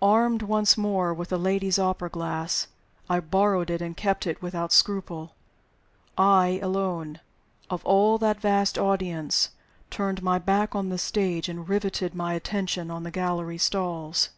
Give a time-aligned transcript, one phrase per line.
[0.00, 2.68] Armed once more with the lady's opera glass
[3.10, 5.34] (I borrowed it and kept it without scruple),
[6.16, 7.18] I alone,
[7.68, 9.48] of all that vast audience,
[9.90, 14.28] turned my back on the stage, and riveted my attention on the gallery stalls.